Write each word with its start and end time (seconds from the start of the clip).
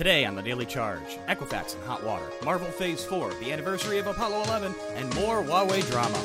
Today 0.00 0.24
on 0.24 0.34
the 0.34 0.40
Daily 0.40 0.64
Charge, 0.64 1.18
Equifax 1.28 1.74
and 1.74 1.84
hot 1.84 2.02
water, 2.02 2.24
Marvel 2.42 2.68
Phase 2.68 3.04
4, 3.04 3.34
the 3.34 3.52
anniversary 3.52 3.98
of 3.98 4.06
Apollo 4.06 4.44
11, 4.44 4.74
and 4.94 5.14
more 5.14 5.42
Huawei 5.42 5.86
drama. 5.90 6.16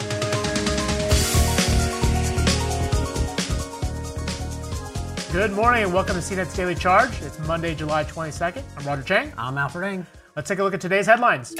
Good 5.33 5.51
morning 5.51 5.83
and 5.83 5.93
welcome 5.93 6.15
to 6.15 6.21
CNET's 6.21 6.55
Daily 6.55 6.73
Charge. 6.73 7.21
It's 7.21 7.37
Monday, 7.39 7.75
July 7.75 8.05
22nd. 8.05 8.63
I'm 8.77 8.87
Roger 8.87 9.03
Cheng. 9.03 9.33
I'm 9.37 9.57
Alfred 9.57 9.91
Ng. 9.91 10.07
Let's 10.37 10.47
take 10.47 10.59
a 10.59 10.63
look 10.63 10.73
at 10.73 10.79
today's 10.79 11.07
headlines. 11.07 11.53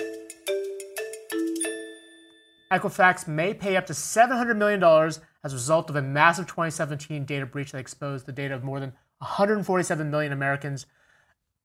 Equifax 2.72 3.28
may 3.28 3.54
pay 3.54 3.76
up 3.76 3.88
to 3.88 3.94
$700 3.94 4.56
million 4.56 4.82
as 4.82 5.52
a 5.52 5.56
result 5.58 5.90
of 5.90 5.98
a 5.98 6.02
massive 6.02 6.48
2017 6.48 7.26
data 7.26 7.46
breach 7.46 7.74
that 7.74 7.80
exposed 7.80 8.26
the 8.26 8.32
data 8.32 8.56
of 8.56 8.64
more 8.64 8.80
than 8.80 8.94
147 9.18 10.10
million 10.10 10.32
Americans. 10.32 10.86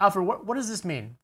Alfred, 0.01 0.27
what, 0.27 0.47
what 0.47 0.55
does 0.57 0.69
this 0.69 0.85
mean? 0.85 1.17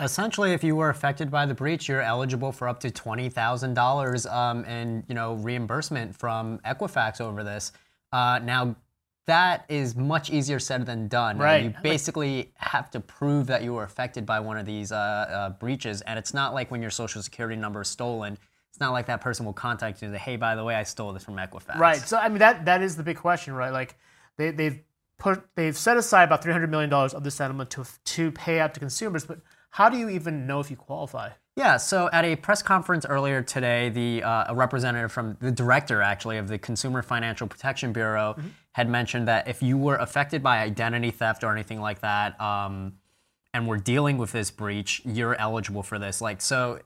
Essentially, 0.00 0.52
if 0.52 0.62
you 0.62 0.76
were 0.76 0.90
affected 0.90 1.30
by 1.30 1.44
the 1.46 1.54
breach, 1.54 1.88
you're 1.88 2.02
eligible 2.02 2.52
for 2.52 2.68
up 2.68 2.78
to 2.80 2.90
twenty 2.90 3.28
thousand 3.28 3.70
um, 3.70 3.74
dollars 3.74 4.26
in 4.26 5.02
you 5.08 5.14
know 5.14 5.34
reimbursement 5.34 6.14
from 6.14 6.58
Equifax 6.60 7.20
over 7.20 7.42
this. 7.42 7.72
Uh, 8.12 8.38
now, 8.44 8.76
that 9.26 9.64
is 9.68 9.96
much 9.96 10.30
easier 10.30 10.60
said 10.60 10.86
than 10.86 11.08
done. 11.08 11.36
Right. 11.36 11.64
You 11.64 11.74
basically 11.82 12.52
have 12.56 12.90
to 12.92 13.00
prove 13.00 13.48
that 13.48 13.62
you 13.62 13.74
were 13.74 13.82
affected 13.82 14.24
by 14.24 14.38
one 14.38 14.56
of 14.56 14.66
these 14.66 14.92
uh, 14.92 14.96
uh, 14.96 15.50
breaches, 15.50 16.00
and 16.02 16.16
it's 16.16 16.32
not 16.32 16.54
like 16.54 16.70
when 16.70 16.80
your 16.80 16.90
social 16.90 17.20
security 17.20 17.56
number 17.56 17.82
is 17.82 17.88
stolen. 17.88 18.38
It's 18.70 18.80
not 18.80 18.92
like 18.92 19.06
that 19.06 19.20
person 19.20 19.44
will 19.44 19.52
contact 19.52 20.00
you 20.00 20.08
and 20.08 20.16
say, 20.16 20.20
"Hey, 20.20 20.36
by 20.36 20.54
the 20.54 20.62
way, 20.62 20.76
I 20.76 20.84
stole 20.84 21.12
this 21.12 21.24
from 21.24 21.34
Equifax." 21.34 21.76
Right. 21.76 21.98
So 21.98 22.16
I 22.16 22.28
mean 22.28 22.38
that 22.38 22.66
that 22.66 22.82
is 22.82 22.96
the 22.96 23.02
big 23.02 23.16
question, 23.16 23.52
right? 23.52 23.72
Like 23.72 23.96
they 24.36 24.52
they've 24.52 24.80
put 25.18 25.42
they've 25.54 25.76
set 25.76 25.96
aside 25.96 26.24
about 26.24 26.42
300 26.42 26.70
million 26.70 26.90
dollars 26.90 27.14
of 27.14 27.24
the 27.24 27.30
settlement 27.30 27.70
to 27.70 27.84
to 28.04 28.32
pay 28.32 28.60
out 28.60 28.74
to 28.74 28.80
consumers, 28.80 29.24
but 29.24 29.40
how 29.70 29.88
do 29.88 29.98
you 29.98 30.08
even 30.08 30.46
know 30.46 30.60
if 30.60 30.70
you 30.70 30.76
qualify? 30.76 31.30
Yeah, 31.56 31.76
so 31.76 32.08
at 32.12 32.24
a 32.24 32.36
press 32.36 32.62
conference 32.62 33.04
earlier 33.04 33.42
today, 33.42 33.88
the 33.88 34.22
uh, 34.22 34.44
a 34.48 34.54
representative 34.54 35.10
from 35.10 35.36
the 35.40 35.50
director 35.50 36.00
actually 36.02 36.38
of 36.38 36.46
the 36.46 36.56
Consumer 36.56 37.02
Financial 37.02 37.48
Protection 37.48 37.92
Bureau 37.92 38.36
had 38.72 38.88
mentioned 38.88 39.26
that 39.26 39.48
if 39.48 39.60
you 39.62 39.76
were 39.76 39.96
affected 39.96 40.42
by 40.42 40.58
identity 40.58 41.10
theft 41.10 41.42
or 41.42 41.52
anything 41.52 41.80
like 41.80 42.00
that, 42.00 42.40
um, 42.40 42.94
and 43.54 43.66
were 43.66 43.76
dealing 43.76 44.18
with 44.18 44.30
this 44.30 44.50
breach, 44.50 45.02
you're 45.04 45.34
eligible 45.40 45.82
for 45.82 45.98
this. 45.98 46.20
Like, 46.20 46.40
so 46.40 46.80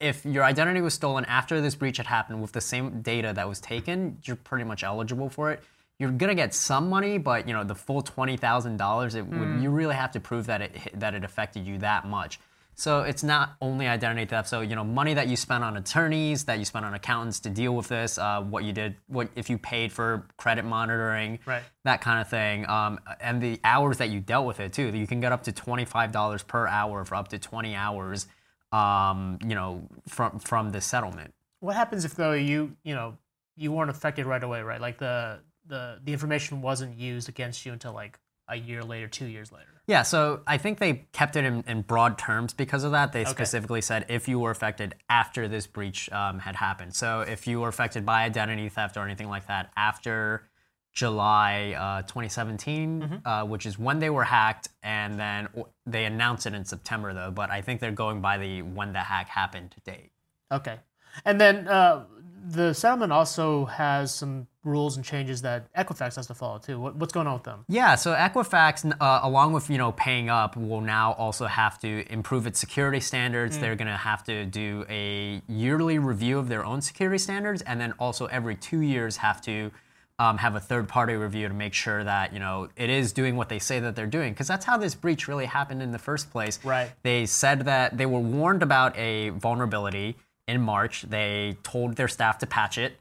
if 0.00 0.24
your 0.24 0.44
identity 0.44 0.80
was 0.80 0.94
stolen 0.94 1.24
after 1.26 1.60
this 1.60 1.74
breach 1.74 1.96
had 1.96 2.06
happened 2.06 2.40
with 2.40 2.52
the 2.52 2.60
same 2.60 3.02
data 3.02 3.32
that 3.34 3.48
was 3.48 3.60
taken, 3.60 4.18
you're 4.24 4.36
pretty 4.36 4.64
much 4.64 4.84
eligible 4.84 5.28
for 5.28 5.50
it. 5.50 5.62
You're 5.98 6.10
gonna 6.10 6.34
get 6.34 6.54
some 6.54 6.88
money, 6.90 7.18
but 7.18 7.46
you 7.46 7.54
know 7.54 7.62
the 7.64 7.74
full 7.74 8.02
twenty 8.02 8.36
thousand 8.36 8.76
dollars. 8.78 9.14
It 9.14 9.26
would 9.26 9.60
you 9.62 9.70
really 9.70 9.94
have 9.94 10.10
to 10.12 10.20
prove 10.20 10.46
that 10.46 10.60
it 10.60 10.76
that 10.94 11.14
it 11.14 11.22
affected 11.24 11.66
you 11.66 11.78
that 11.78 12.06
much. 12.06 12.40
So 12.76 13.02
it's 13.02 13.22
not 13.22 13.54
only 13.60 13.86
identity 13.86 14.26
theft. 14.26 14.48
So 14.48 14.60
you 14.60 14.74
know, 14.74 14.82
money 14.82 15.14
that 15.14 15.28
you 15.28 15.36
spent 15.36 15.62
on 15.62 15.76
attorneys, 15.76 16.46
that 16.46 16.58
you 16.58 16.64
spent 16.64 16.84
on 16.84 16.92
accountants 16.94 17.38
to 17.40 17.50
deal 17.50 17.76
with 17.76 17.86
this, 17.86 18.18
uh, 18.18 18.42
what 18.42 18.64
you 18.64 18.72
did, 18.72 18.96
what 19.06 19.28
if 19.36 19.48
you 19.48 19.56
paid 19.58 19.92
for 19.92 20.26
credit 20.36 20.64
monitoring, 20.64 21.38
Right. 21.46 21.62
that 21.84 22.00
kind 22.00 22.20
of 22.20 22.28
thing, 22.28 22.68
um, 22.68 22.98
and 23.20 23.40
the 23.40 23.60
hours 23.62 23.98
that 23.98 24.08
you 24.10 24.18
dealt 24.18 24.46
with 24.46 24.58
it 24.58 24.72
too. 24.72 24.88
You 24.88 25.06
can 25.06 25.20
get 25.20 25.30
up 25.30 25.44
to 25.44 25.52
twenty 25.52 25.84
five 25.84 26.10
dollars 26.10 26.42
per 26.42 26.66
hour 26.66 27.04
for 27.04 27.14
up 27.14 27.28
to 27.28 27.38
twenty 27.38 27.76
hours, 27.76 28.26
um, 28.72 29.38
you 29.46 29.54
know, 29.54 29.88
from 30.08 30.40
from 30.40 30.70
the 30.70 30.80
settlement. 30.80 31.32
What 31.60 31.76
happens 31.76 32.04
if 32.04 32.16
though 32.16 32.32
you 32.32 32.76
you 32.82 32.96
know 32.96 33.16
you 33.56 33.70
weren't 33.70 33.90
affected 33.90 34.26
right 34.26 34.42
away, 34.42 34.62
right? 34.62 34.80
Like 34.80 34.98
the 34.98 35.38
the 35.66 35.98
the 36.04 36.12
information 36.12 36.62
wasn't 36.62 36.98
used 36.98 37.28
against 37.28 37.64
you 37.64 37.72
until 37.72 37.92
like 37.92 38.18
a 38.48 38.56
year 38.56 38.82
later, 38.82 39.08
two 39.08 39.26
years 39.26 39.50
later. 39.50 39.66
Yeah, 39.86 40.02
so 40.02 40.40
I 40.46 40.56
think 40.56 40.78
they 40.78 41.06
kept 41.12 41.36
it 41.36 41.44
in, 41.44 41.62
in 41.66 41.82
broad 41.82 42.16
terms 42.16 42.54
because 42.54 42.84
of 42.84 42.92
that. 42.92 43.12
They 43.12 43.24
specifically 43.24 43.82
said 43.82 44.06
if 44.08 44.28
you 44.28 44.38
were 44.38 44.50
affected 44.50 44.94
after 45.10 45.46
this 45.46 45.66
breach 45.66 46.10
um, 46.10 46.38
had 46.38 46.56
happened. 46.56 46.94
So 46.94 47.20
if 47.20 47.46
you 47.46 47.60
were 47.60 47.68
affected 47.68 48.06
by 48.06 48.22
identity 48.22 48.68
theft 48.70 48.96
or 48.96 49.04
anything 49.04 49.28
like 49.28 49.46
that 49.48 49.70
after 49.76 50.48
July 50.94 51.74
uh, 51.76 52.02
2017, 52.02 53.22
uh, 53.24 53.44
which 53.44 53.66
is 53.66 53.78
when 53.78 53.98
they 53.98 54.10
were 54.10 54.24
hacked, 54.24 54.68
and 54.82 55.18
then 55.18 55.48
they 55.84 56.04
announced 56.06 56.46
it 56.46 56.54
in 56.54 56.64
September 56.64 57.12
though. 57.12 57.30
But 57.30 57.50
I 57.50 57.60
think 57.60 57.80
they're 57.80 57.92
going 57.92 58.20
by 58.20 58.38
the 58.38 58.62
when 58.62 58.92
the 58.92 59.00
hack 59.00 59.28
happened 59.28 59.74
date. 59.84 60.12
Okay. 60.50 60.78
And 61.24 61.40
then 61.40 61.68
uh, 61.68 62.04
the 62.46 62.72
settlement 62.72 63.12
also 63.12 63.66
has 63.66 64.14
some 64.14 64.46
rules 64.64 64.96
and 64.96 65.04
changes 65.04 65.42
that 65.42 65.72
Equifax 65.74 66.16
has 66.16 66.26
to 66.26 66.34
follow 66.34 66.58
too. 66.58 66.80
What, 66.80 66.96
what's 66.96 67.12
going 67.12 67.26
on 67.26 67.34
with 67.34 67.44
them? 67.44 67.64
Yeah, 67.68 67.94
so 67.94 68.14
Equifax, 68.14 68.90
uh, 69.00 69.20
along 69.22 69.52
with 69.52 69.70
you 69.70 69.78
know 69.78 69.92
paying 69.92 70.28
up, 70.28 70.56
will 70.56 70.80
now 70.80 71.12
also 71.12 71.46
have 71.46 71.78
to 71.80 72.04
improve 72.10 72.46
its 72.46 72.58
security 72.58 73.00
standards. 73.00 73.58
They're 73.58 73.76
going 73.76 73.88
to 73.88 73.96
have 73.96 74.24
to 74.24 74.44
do 74.46 74.84
a 74.88 75.42
yearly 75.48 75.98
review 75.98 76.38
of 76.38 76.48
their 76.48 76.64
own 76.64 76.80
security 76.80 77.18
standards, 77.18 77.62
and 77.62 77.80
then 77.80 77.92
also 77.98 78.26
every 78.26 78.56
two 78.56 78.80
years 78.80 79.18
have 79.18 79.40
to 79.42 79.70
um, 80.18 80.38
have 80.38 80.54
a 80.54 80.60
third-party 80.60 81.14
review 81.14 81.48
to 81.48 81.54
make 81.54 81.74
sure 81.74 82.04
that 82.04 82.32
you 82.32 82.38
know 82.38 82.68
it 82.76 82.88
is 82.90 83.12
doing 83.12 83.36
what 83.36 83.48
they 83.48 83.58
say 83.58 83.80
that 83.80 83.96
they're 83.96 84.06
doing. 84.06 84.32
Because 84.32 84.48
that's 84.48 84.64
how 84.64 84.76
this 84.76 84.94
breach 84.94 85.28
really 85.28 85.46
happened 85.46 85.82
in 85.82 85.92
the 85.92 85.98
first 85.98 86.30
place. 86.30 86.58
Right. 86.64 86.90
They 87.02 87.26
said 87.26 87.62
that 87.62 87.98
they 87.98 88.06
were 88.06 88.20
warned 88.20 88.62
about 88.62 88.96
a 88.96 89.30
vulnerability 89.30 90.16
in 90.46 90.60
March. 90.60 91.02
They 91.02 91.56
told 91.62 91.96
their 91.96 92.08
staff 92.08 92.38
to 92.38 92.46
patch 92.46 92.78
it. 92.78 92.96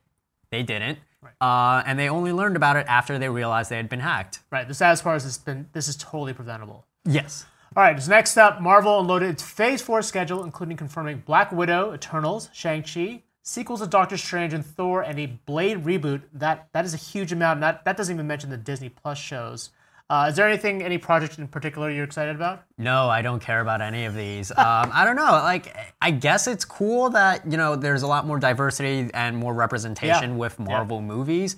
They 0.50 0.64
didn't. 0.64 1.00
Uh, 1.42 1.84
and 1.86 1.98
they 1.98 2.10
only 2.10 2.32
learned 2.32 2.56
about 2.56 2.76
it 2.76 2.86
after 2.88 3.18
they 3.20 3.30
realized 3.30 3.70
they 3.70 3.78
had 3.78 3.90
been 3.90 4.00
hacked. 4.00 4.40
Right. 4.52 4.68
The 4.68 4.74
saddest 4.74 5.04
part 5.04 5.18
is 5.18 5.26
it's 5.26 5.38
been 5.38 5.68
this 5.74 5.88
is 5.88 5.96
totally 5.96 6.34
preventable. 6.34 6.86
Yes. 7.06 7.46
All 7.76 7.82
right, 7.82 8.00
so 8.00 8.12
next 8.12 8.38
up, 8.38 8.62
Marvel 8.62 9.00
unloaded 9.00 9.30
its 9.32 9.42
Phase 9.42 9.82
4 9.82 10.04
schedule, 10.04 10.44
including 10.44 10.78
confirming 10.78 11.24
Black 11.26 11.52
Widow, 11.52 11.92
Eternals, 11.92 12.50
Shang-Chi, 12.54 13.24
sequels 13.42 13.82
of 13.82 13.90
Doctor 13.90 14.16
Strange 14.16 14.54
and 14.54 14.64
Thor, 14.64 15.02
and 15.02 15.20
a 15.20 15.26
Blade 15.48 15.84
reboot. 15.84 16.22
That 16.34 16.68
That 16.74 16.86
is 16.86 16.94
a 16.94 16.98
huge 16.98 17.32
amount, 17.32 17.62
that, 17.62 17.84
that 17.86 17.98
doesn't 17.98 18.14
even 18.16 18.28
mention 18.28 18.52
the 18.52 18.58
Disney 18.58 18.90
Plus 18.90 19.18
shows. 19.18 19.72
Uh, 20.10 20.28
is 20.30 20.36
there 20.36 20.48
anything, 20.48 20.84
any 20.84 20.98
project 20.98 21.40
in 21.40 21.48
particular 21.48 21.90
you're 21.90 22.04
excited 22.04 22.36
about? 22.36 22.64
No, 22.78 23.10
I 23.10 23.22
don't 23.22 23.40
care 23.40 23.62
about 23.62 23.82
any 23.82 24.06
of 24.06 24.14
these. 24.14 24.52
Um, 24.52 24.58
I 24.94 25.06
don't 25.06 25.16
know. 25.16 25.24
Like, 25.32 25.76
I 26.02 26.12
guess 26.12 26.46
it's 26.48 26.66
cool 26.66 27.10
that 27.12 27.50
you 27.50 27.58
know 27.58 27.76
there's 27.76 28.04
a 28.04 28.08
lot 28.08 28.26
more 28.28 28.38
diversity 28.38 29.10
and 29.14 29.36
more 29.38 29.54
representation 29.54 30.32
Yeah. 30.32 30.36
with 30.38 30.60
Marvel 30.60 31.02
movies. 31.02 31.56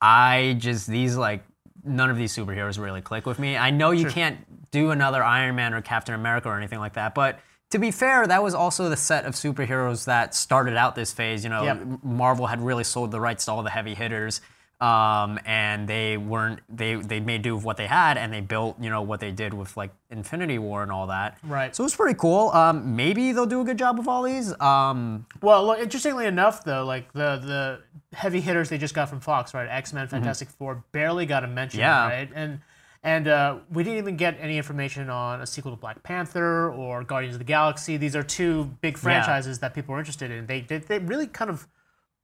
I 0.00 0.56
just 0.58 0.86
these 0.86 1.16
like 1.16 1.42
none 1.84 2.10
of 2.10 2.16
these 2.16 2.36
superheroes 2.36 2.78
really 2.78 3.00
click 3.00 3.26
with 3.26 3.38
me. 3.38 3.56
I 3.56 3.70
know 3.70 3.92
you 3.92 4.06
can't 4.10 4.38
do 4.70 4.90
another 4.90 5.22
Iron 5.24 5.54
Man 5.56 5.72
or 5.72 5.80
Captain 5.80 6.14
America 6.14 6.48
or 6.48 6.56
anything 6.58 6.78
like 6.80 6.94
that, 6.94 7.14
but 7.14 7.38
to 7.70 7.78
be 7.78 7.90
fair, 7.90 8.26
that 8.26 8.42
was 8.42 8.54
also 8.54 8.88
the 8.88 8.96
set 8.96 9.24
of 9.24 9.34
superheroes 9.34 10.04
that 10.04 10.34
started 10.34 10.76
out 10.76 10.94
this 10.94 11.12
phase. 11.12 11.42
You 11.44 11.50
know, 11.50 11.64
Yep. 11.64 12.04
Marvel 12.04 12.46
had 12.46 12.60
really 12.60 12.84
sold 12.84 13.10
the 13.10 13.20
rights 13.20 13.46
to 13.46 13.52
all 13.52 13.62
the 13.62 13.70
heavy 13.70 13.94
hitters. 13.94 14.40
Um, 14.78 15.38
and 15.46 15.88
they 15.88 16.18
weren't 16.18 16.60
they 16.68 16.96
they 16.96 17.18
made 17.18 17.40
do 17.40 17.54
with 17.56 17.64
what 17.64 17.78
they 17.78 17.86
had 17.86 18.18
and 18.18 18.30
they 18.30 18.42
built 18.42 18.76
you 18.78 18.90
know 18.90 19.00
what 19.00 19.20
they 19.20 19.32
did 19.32 19.54
with 19.54 19.74
like 19.74 19.90
Infinity 20.10 20.58
War 20.58 20.82
and 20.82 20.92
all 20.92 21.06
that 21.06 21.38
Right. 21.42 21.74
so 21.74 21.82
it's 21.86 21.96
pretty 21.96 22.18
cool 22.18 22.50
um, 22.50 22.94
maybe 22.94 23.32
they'll 23.32 23.46
do 23.46 23.62
a 23.62 23.64
good 23.64 23.78
job 23.78 23.96
with 23.96 24.06
all 24.06 24.22
these 24.22 24.52
um, 24.60 25.24
Well, 25.40 25.64
look, 25.64 25.78
interestingly 25.78 26.26
enough, 26.26 26.62
though, 26.62 26.84
like 26.84 27.10
the 27.14 27.40
the 27.42 27.80
heavy 28.14 28.42
hitters 28.42 28.68
they 28.68 28.76
just 28.76 28.94
got 28.94 29.08
from 29.08 29.20
Fox, 29.20 29.54
right? 29.54 29.66
X 29.66 29.94
Men, 29.94 30.08
Fantastic 30.08 30.50
Four 30.50 30.84
barely 30.92 31.24
got 31.24 31.42
a 31.42 31.46
mention, 31.48 31.80
Yeah. 31.80 32.06
right? 32.08 32.28
And 32.34 32.60
and 33.02 33.28
uh, 33.28 33.58
we 33.70 33.82
didn't 33.82 33.98
even 33.98 34.16
get 34.18 34.36
any 34.40 34.58
information 34.58 35.08
on 35.08 35.40
a 35.40 35.46
sequel 35.46 35.70
to 35.70 35.76
Black 35.78 36.02
Panther 36.02 36.70
or 36.72 37.02
Guardians 37.02 37.36
of 37.36 37.38
the 37.38 37.44
Galaxy. 37.46 37.96
These 37.96 38.14
are 38.16 38.22
two 38.22 38.64
big 38.82 38.98
franchises 38.98 39.60
that 39.60 39.72
people 39.74 39.94
are 39.94 39.98
interested 40.00 40.30
in. 40.30 40.44
They 40.46 40.60
they, 40.60 40.78
they 40.78 40.98
really 40.98 41.28
kind 41.28 41.48
of 41.50 41.66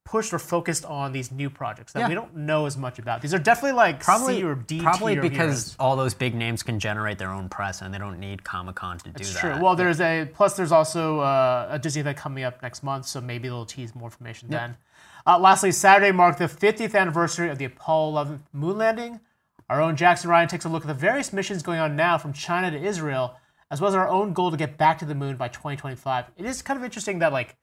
pushed 0.04 0.32
or 0.34 0.38
focused 0.38 0.84
on 0.84 1.12
these 1.12 1.30
new 1.30 1.48
projects 1.48 1.92
that 1.92 2.00
Yeah. 2.00 2.08
we 2.08 2.14
don't 2.14 2.34
know 2.36 2.66
as 2.66 2.76
much 2.76 2.98
about. 2.98 3.22
These 3.22 3.32
are 3.34 3.38
definitely 3.38 3.76
like 3.76 4.00
probably 4.00 4.36
C 4.38 4.44
or 4.44 4.54
D 4.56 4.80
probably 4.80 5.14
because 5.16 5.38
heroes. 5.38 5.76
all 5.78 5.96
those 5.96 6.12
big 6.14 6.34
names 6.34 6.62
can 6.62 6.80
generate 6.80 7.18
their 7.18 7.30
own 7.30 7.48
press 7.48 7.82
and 7.82 7.94
they 7.94 7.98
don't 7.98 8.18
need 8.18 8.42
Comic 8.44 8.74
Con 8.74 8.98
to 8.98 9.10
do 9.10 9.24
that 9.24 9.36
true. 9.40 9.60
Well, 9.62 9.76
there's 9.76 10.00
a 10.00 10.28
plus. 10.34 10.56
There's 10.56 10.72
also 10.72 11.20
uh, 11.20 11.68
a 11.70 11.78
Disney 11.78 12.00
event 12.00 12.18
coming 12.18 12.42
up 12.44 12.62
next 12.62 12.82
month, 12.82 13.06
so 13.06 13.20
maybe 13.20 13.48
they'll 13.48 13.64
tease 13.64 13.94
more 13.94 14.08
information 14.08 14.48
then. 14.50 14.76
Uh, 15.24 15.38
lastly, 15.38 15.70
Saturday 15.70 16.10
marked 16.10 16.38
the 16.40 16.46
50th 16.46 16.96
anniversary 16.98 17.48
of 17.48 17.58
the 17.58 17.64
Apollo 17.66 18.08
11 18.10 18.42
moon 18.52 18.76
landing. 18.78 19.20
Our 19.70 19.80
own 19.80 19.94
Jackson 19.94 20.28
Ryan 20.28 20.48
takes 20.48 20.64
a 20.64 20.68
look 20.68 20.82
at 20.82 20.88
the 20.88 20.94
various 20.94 21.32
missions 21.32 21.62
going 21.62 21.78
on 21.78 21.94
now 21.94 22.18
from 22.18 22.32
China 22.32 22.70
to 22.72 22.76
Israel, 22.76 23.36
as 23.70 23.80
well 23.80 23.88
as 23.88 23.94
our 23.94 24.08
own 24.08 24.32
goal 24.32 24.50
to 24.50 24.56
get 24.56 24.76
back 24.76 24.98
to 24.98 25.04
the 25.04 25.14
moon 25.14 25.36
by 25.36 25.46
2025. 25.48 26.26
It 26.36 26.44
is 26.44 26.60
kind 26.60 26.76
of 26.76 26.84
interesting 26.84 27.20
that 27.20 27.32
like 27.32 27.56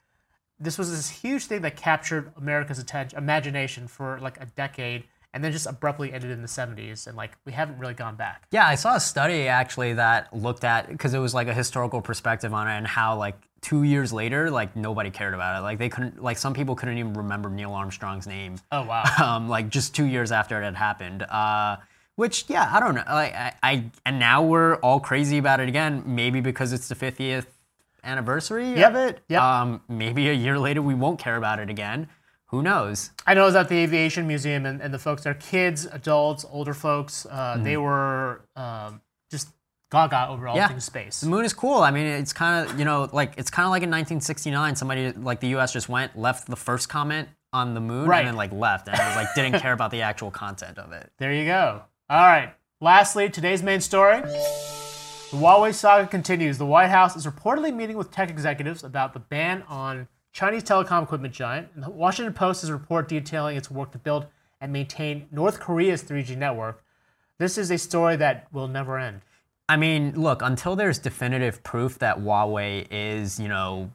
this 0.59 0.77
was 0.77 0.91
this 0.91 1.09
huge 1.09 1.45
thing 1.45 1.61
that 1.61 1.75
captured 1.75 2.31
America's 2.37 2.79
attention, 2.79 3.17
imagination 3.17 3.87
for 3.87 4.19
like 4.19 4.39
a 4.41 4.45
decade, 4.45 5.05
and 5.33 5.43
then 5.43 5.51
just 5.51 5.67
abruptly 5.67 6.11
ended 6.11 6.31
in 6.31 6.41
the 6.41 6.47
70s, 6.47 7.07
and 7.07 7.15
like 7.15 7.31
we 7.45 7.51
haven't 7.51 7.77
really 7.77 7.93
gone 7.93 8.15
back. 8.15 8.47
Yeah, 8.51 8.67
I 8.67 8.75
saw 8.75 8.95
a 8.95 8.99
study 8.99 9.47
actually 9.47 9.93
that 9.93 10.35
looked 10.35 10.63
at 10.63 10.89
because 10.89 11.13
it 11.13 11.19
was 11.19 11.33
like 11.33 11.47
a 11.47 11.53
historical 11.53 12.01
perspective 12.01 12.53
on 12.53 12.67
it 12.67 12.77
and 12.77 12.87
how 12.87 13.15
like 13.17 13.35
two 13.61 13.83
years 13.83 14.11
later, 14.11 14.49
like 14.49 14.75
nobody 14.75 15.11
cared 15.11 15.33
about 15.33 15.59
it. 15.59 15.61
Like 15.61 15.77
they 15.77 15.89
couldn't, 15.89 16.21
like 16.21 16.37
some 16.37 16.53
people 16.53 16.75
couldn't 16.75 16.97
even 16.97 17.13
remember 17.13 17.49
Neil 17.49 17.73
Armstrong's 17.73 18.27
name. 18.27 18.55
Oh 18.71 18.83
wow. 18.83 19.03
um, 19.23 19.49
like 19.49 19.69
just 19.69 19.95
two 19.95 20.05
years 20.05 20.31
after 20.31 20.59
it 20.61 20.65
had 20.65 20.75
happened. 20.75 21.23
Uh, 21.23 21.77
Which, 22.15 22.45
yeah, 22.47 22.69
I 22.71 22.79
don't 22.79 22.95
know. 22.95 23.03
Like, 23.07 23.33
I, 23.33 23.53
I 23.63 23.91
and 24.05 24.19
now 24.19 24.43
we're 24.43 24.75
all 24.77 24.99
crazy 24.99 25.37
about 25.37 25.59
it 25.59 25.69
again. 25.69 26.03
Maybe 26.05 26.41
because 26.41 26.73
it's 26.73 26.87
the 26.87 26.95
50th 26.95 27.45
anniversary 28.03 28.73
Yep, 28.73 28.89
of 28.89 28.95
it. 28.95 29.19
yep. 29.29 29.41
Um, 29.41 29.81
maybe 29.87 30.29
a 30.29 30.33
year 30.33 30.57
later 30.59 30.81
we 30.81 30.93
won't 30.95 31.19
care 31.19 31.35
about 31.37 31.59
it 31.59 31.69
again. 31.69 32.07
Who 32.47 32.63
knows? 32.63 33.11
I 33.27 33.33
know 33.35 33.43
I 33.43 33.45
was 33.45 33.55
at 33.55 33.69
the 33.69 33.75
Aviation 33.77 34.25
Museum, 34.27 34.65
and, 34.65 34.81
and 34.81 34.91
the 34.93 34.97
folks 34.97 35.23
there, 35.23 35.35
kids, 35.35 35.85
adults, 35.85 36.45
older 36.49 36.73
folks, 36.73 37.27
uh, 37.29 37.57
they 37.61 37.77
were 37.77 38.41
um, 38.55 39.01
just 39.29 39.49
gaga 39.91 40.27
over 40.29 40.47
all. 40.47 40.55
Yeah. 40.55 40.67
things 40.67 40.83
space. 40.85 41.21
The 41.21 41.29
moon 41.29 41.45
is 41.45 41.53
cool. 41.53 41.77
I 41.81 41.91
mean, 41.91 42.07
it's 42.07 42.33
kind 42.33 42.67
of 42.67 42.79
you 42.79 42.85
know 42.85 43.07
like 43.13 43.33
it's 43.37 43.51
kind 43.51 43.65
of 43.65 43.69
like 43.69 43.83
in 43.83 43.89
1969, 43.91 44.75
somebody 44.75 45.11
like 45.11 45.41
the 45.41 45.49
U.S. 45.49 45.71
just 45.73 45.89
went 45.89 46.17
left 46.17 46.47
the 46.47 46.55
first 46.55 46.89
comment 46.89 47.29
on 47.53 47.73
the 47.75 47.81
moon 47.81 48.07
Right. 48.07 48.19
and 48.19 48.27
then 48.29 48.35
like 48.35 48.51
left 48.51 48.87
and 48.87 48.97
was 48.97 49.15
like 49.15 49.27
didn't 49.35 49.59
care 49.61 49.73
about 49.73 49.91
the 49.91 50.01
actual 50.01 50.31
content 50.31 50.77
of 50.79 50.91
it. 50.91 51.11
There 51.19 51.31
you 51.33 51.45
go. 51.45 51.83
All 52.09 52.17
right. 52.25 52.53
Lastly, 52.81 53.29
today's 53.29 53.61
main 53.61 53.81
story. 53.81 54.23
The 55.31 55.37
Huawei 55.37 55.75
saga 55.75 56.07
continues. 56.07 56.57
The 56.57 56.65
White 56.65 56.89
House 56.89 57.15
is 57.15 57.27
reportedly 57.27 57.71
meeting 57.73 57.97
with 57.97 58.09
tech 58.09 58.31
executives 58.31 58.83
about 58.83 59.13
the 59.13 59.19
ban 59.19 59.63
on 59.67 60.07
Chinese 60.31 60.63
telecom 60.63 61.03
equipment 61.03 61.35
giant. 61.35 61.67
And 61.75 61.83
the 61.83 61.89
Washington 61.91 62.33
Post 62.33 62.61
has 62.61 62.69
a 62.71 62.73
report 62.73 63.07
detailing 63.07 63.55
its 63.55 63.69
work 63.69 63.91
to 63.91 63.99
build 63.99 64.25
and 64.59 64.73
maintain 64.73 65.27
North 65.31 65.59
Korea's 65.59 66.01
3G 66.03 66.35
network. 66.35 66.83
This 67.37 67.59
is 67.59 67.69
a 67.69 67.77
story 67.77 68.15
that 68.15 68.47
will 68.51 68.67
never 68.67 68.97
end. 68.97 69.21
I 69.69 69.77
mean, 69.77 70.19
look, 70.19 70.41
until 70.41 70.75
there's 70.75 70.97
definitive 70.97 71.61
proof 71.63 71.99
that 71.99 72.17
Huawei 72.17 72.87
is, 72.89 73.39
you 73.39 73.47
know, 73.47 73.91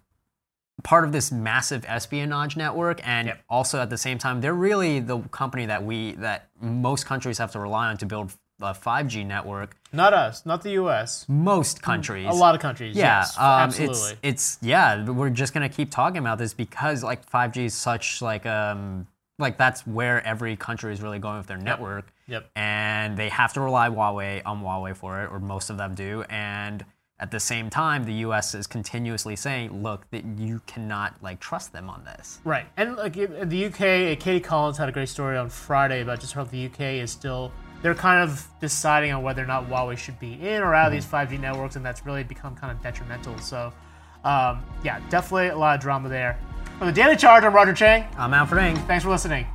part 0.85 1.03
of 1.03 1.11
this 1.11 1.33
massive 1.33 1.85
espionage 1.89 2.57
network 2.57 3.01
and 3.07 3.27
Yep. 3.29 3.43
also 3.49 3.81
at 3.81 3.91
the 3.91 3.97
same 3.97 4.19
time 4.19 4.41
they're 4.41 4.53
really 4.53 5.01
the 5.01 5.19
company 5.31 5.67
that 5.67 5.85
we 5.85 6.13
that 6.13 6.51
most 6.61 7.07
countries 7.07 7.39
have 7.39 7.53
to 7.53 7.61
rely 7.61 7.89
on 7.89 7.97
to 7.97 8.05
build 8.07 8.37
a 8.61 8.73
5G 8.73 9.27
network. 9.27 9.77
Not 9.93 10.13
us, 10.13 10.45
not 10.47 10.63
the 10.63 10.73
U.S. 10.73 11.27
Most 11.29 11.83
countries. 11.83 12.27
A 12.29 12.33
lot 12.33 12.55
of 12.55 12.61
countries. 12.61 12.97
Yeah, 12.97 13.21
yes, 13.21 13.39
um, 13.39 13.45
absolutely. 13.45 14.19
It's, 14.23 14.57
it's 14.57 14.59
yeah. 14.63 15.09
We're 15.09 15.31
just 15.31 15.55
gonna 15.55 15.69
keep 15.69 15.91
talking 15.91 16.19
about 16.19 16.39
this 16.39 16.55
because 16.55 17.03
like 17.03 17.29
5G 17.29 17.67
is 17.67 17.75
such 17.75 18.23
like 18.23 18.47
um 18.47 19.07
like 19.39 19.59
that's 19.59 19.87
where 19.87 20.25
every 20.27 20.57
country 20.57 20.93
is 20.93 21.03
really 21.03 21.19
going 21.19 21.39
with 21.39 21.47
their 21.47 21.59
network. 21.59 22.13
Yep. 22.27 22.51
And 22.57 23.17
they 23.17 23.29
have 23.29 23.53
to 23.55 23.61
rely 23.61 23.89
Huawei 23.89 24.43
on 24.47 24.63
Huawei 24.63 24.97
for 24.97 25.23
it, 25.23 25.31
or 25.31 25.39
most 25.39 25.71
of 25.71 25.77
them 25.77 25.95
do. 25.95 26.23
And 26.31 26.85
at 27.21 27.31
the 27.31 27.41
same 27.41 27.71
time, 27.71 28.05
the 28.05 28.15
U.S. 28.15 28.55
is 28.55 28.67
continuously 28.67 29.37
saying, 29.37 29.83
"Look, 29.83 30.11
that 30.11 30.25
you 30.37 30.61
cannot 30.67 31.15
like 31.23 31.39
trust 31.39 31.73
them 31.73 31.89
on 31.89 32.05
this." 32.05 32.41
Right, 32.45 32.67
and 32.77 32.97
like 32.97 33.17
in 33.17 33.33
in 33.35 33.49
the 33.49 33.67
UK, 33.67 34.19
Katie 34.19 34.41
Collins 34.41 34.79
had 34.79 34.89
a 34.89 34.93
great 34.93 35.09
story 35.09 35.37
on 35.37 35.49
Friday 35.49 36.03
about 36.03 36.21
just 36.21 36.33
how 36.33 36.45
the 36.45 36.67
UK 36.67 36.81
is 36.81 37.13
still 37.13 37.53
they're 37.85 37.95
kind 37.95 38.23
of 38.23 38.49
deciding 38.61 39.13
on 39.13 39.23
whether 39.23 39.43
or 39.43 39.47
not 39.47 39.69
Huawei 39.69 39.99
should 39.99 40.19
be 40.19 40.33
in 40.41 40.63
or 40.63 40.75
out 40.75 40.87
of 40.87 40.93
these 40.95 41.05
5G 41.05 41.39
networks, 41.39 41.77
and 41.77 41.85
that's 41.85 42.07
really 42.07 42.25
become 42.25 42.57
kind 42.57 42.73
of 42.73 42.83
detrimental. 42.83 43.37
So, 43.37 43.75
um, 44.25 44.65
yeah, 44.83 45.01
definitely 45.11 45.49
a 45.49 45.59
lot 45.59 45.75
of 45.75 45.83
drama 45.83 46.09
there. 46.09 46.39
For 46.79 46.87
the 46.87 46.93
Daily 46.93 47.15
Charge, 47.15 47.45
I'm 47.45 47.53
Roger 47.53 47.75
Cheng. 47.75 48.07
I'm 48.17 48.33
Alfred 48.33 48.65
Ng. 48.65 48.77
Thanks 48.87 49.05
for 49.05 49.11
listening. 49.11 49.47